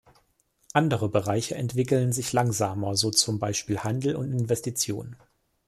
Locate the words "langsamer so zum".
2.33-3.37